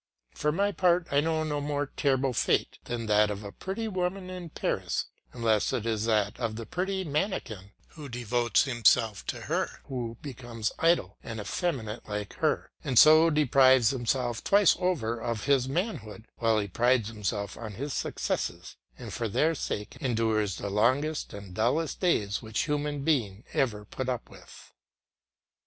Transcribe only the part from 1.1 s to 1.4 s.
I